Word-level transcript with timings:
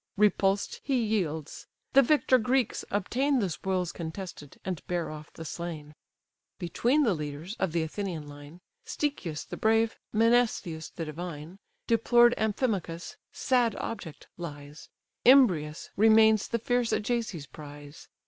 Repulsed 0.17 0.81
he 0.83 0.99
yields; 0.99 1.67
the 1.93 2.01
victor 2.01 2.39
Greeks 2.39 2.83
obtain 2.89 3.37
The 3.37 3.51
spoils 3.51 3.91
contested, 3.91 4.59
and 4.65 4.81
bear 4.87 5.11
off 5.11 5.31
the 5.33 5.45
slain. 5.45 5.93
Between 6.57 7.03
the 7.03 7.13
leaders 7.13 7.55
of 7.59 7.71
the 7.71 7.83
Athenian 7.83 8.25
line, 8.27 8.61
(Stichius 8.83 9.43
the 9.43 9.57
brave, 9.57 9.99
Menestheus 10.11 10.89
the 10.89 11.05
divine,) 11.05 11.59
Deplored 11.85 12.33
Amphimachus, 12.35 13.15
sad 13.31 13.75
object! 13.75 14.25
lies; 14.37 14.89
Imbrius 15.23 15.89
remains 15.95 16.47
the 16.47 16.57
fierce 16.57 16.91
Ajaces' 16.91 17.45
prize. 17.45 18.07